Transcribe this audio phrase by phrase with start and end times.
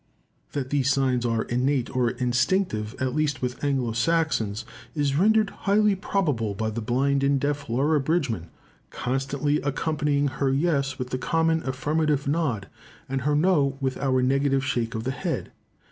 [0.53, 5.93] That these signs are innate or instinctive, at least with Anglo Saxons, is rendered highly
[5.93, 8.47] probable by the blind and deaf Laura Bridgman
[8.89, 12.67] "constantly accompanying her yes with the common affirmative nod,
[13.07, 15.51] and her no with our negative shake of the head."